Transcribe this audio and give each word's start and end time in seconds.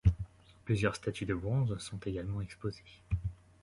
Plusieurs 0.65 0.95
statues 0.95 1.27
de 1.27 1.35
bronze 1.35 1.77
sont 1.77 1.99
également 1.99 2.41
exposée. 2.41 2.81